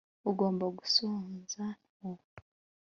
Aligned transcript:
ugomba 0.29 0.65
gusonza 0.77 1.61
ubu 2.09 2.25